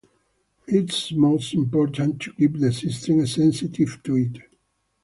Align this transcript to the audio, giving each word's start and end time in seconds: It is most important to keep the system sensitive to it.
It 0.65 0.89
is 0.91 1.11
most 1.11 1.53
important 1.53 2.19
to 2.21 2.33
keep 2.33 2.57
the 2.57 2.73
system 2.73 3.23
sensitive 3.27 4.01
to 4.01 4.15
it. 4.15 4.37